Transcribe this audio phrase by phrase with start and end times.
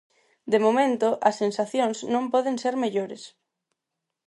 [0.51, 3.23] De momento, as sensacións non poden ser mellores.